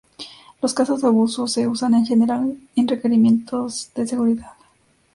Los 0.63 0.73
casos 0.73 1.01
de 1.03 1.07
abuso 1.09 1.47
se 1.47 1.67
usan 1.67 1.93
en 1.93 2.07
general 2.07 2.57
en 2.75 2.87
requerimientos 2.87 3.91
de 3.93 4.07
seguridad. 4.07 4.53